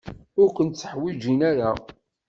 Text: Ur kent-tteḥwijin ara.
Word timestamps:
Ur 0.41 0.49
kent-tteḥwijin 0.55 1.39
ara. 1.51 1.71